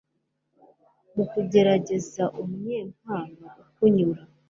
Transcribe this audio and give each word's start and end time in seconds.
mu 1.15 1.23
kugaragaza 1.31 2.23
umunyempano 2.39 3.45
ukunyura 3.63 4.23